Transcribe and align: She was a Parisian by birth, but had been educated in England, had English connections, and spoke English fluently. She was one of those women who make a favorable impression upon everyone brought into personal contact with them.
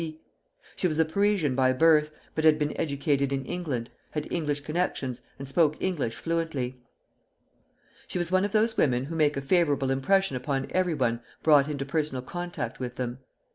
She 0.75 0.87
was 0.87 0.97
a 0.97 1.05
Parisian 1.05 1.53
by 1.53 1.73
birth, 1.73 2.09
but 2.33 2.43
had 2.43 2.57
been 2.57 2.75
educated 2.75 3.31
in 3.31 3.45
England, 3.45 3.91
had 4.09 4.27
English 4.33 4.61
connections, 4.61 5.21
and 5.37 5.47
spoke 5.47 5.79
English 5.79 6.15
fluently. 6.15 6.81
She 8.07 8.17
was 8.17 8.31
one 8.31 8.43
of 8.43 8.51
those 8.51 8.77
women 8.77 9.03
who 9.05 9.15
make 9.15 9.37
a 9.37 9.41
favorable 9.41 9.91
impression 9.91 10.35
upon 10.35 10.65
everyone 10.71 11.21
brought 11.43 11.67
into 11.67 11.85
personal 11.85 12.23
contact 12.23 12.79
with 12.79 12.95
them. 12.95 13.19